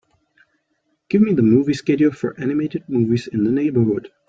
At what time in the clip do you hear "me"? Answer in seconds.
1.21-1.33